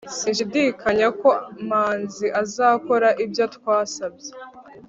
sinshidikanya 0.17 1.07
ko 1.21 1.29
manzi 1.69 2.27
azakora 2.41 3.09
ibyo 3.23 3.45
twasabye 3.55 4.31